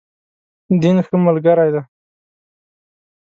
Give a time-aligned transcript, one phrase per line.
[0.81, 1.81] دین، ښه ملګری دی.